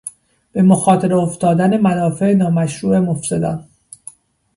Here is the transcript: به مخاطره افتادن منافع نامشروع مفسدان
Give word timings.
به 0.51 0.61
مخاطره 0.61 1.15
افتادن 1.15 1.77
منافع 1.77 2.33
نامشروع 2.33 2.99
مفسدان 2.99 3.67